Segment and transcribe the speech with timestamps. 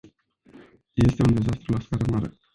[0.95, 2.31] Este un dezastru la scară mare.